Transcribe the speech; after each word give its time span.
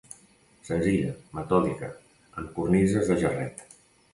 Senzilla, 0.69 1.11
metòdica, 1.39 1.91
amb 2.41 2.51
cornises 2.59 3.13
de 3.13 3.19
jarret 3.25 3.67